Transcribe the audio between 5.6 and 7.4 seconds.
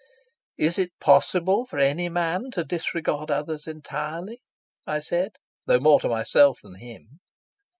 though more to myself than to him.